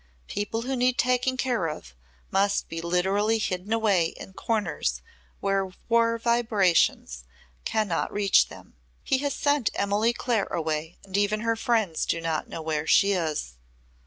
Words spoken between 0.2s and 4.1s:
People who need taking care of must be literally hidden away